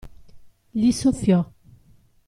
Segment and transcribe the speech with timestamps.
[0.71, 1.47] Gli soffiò.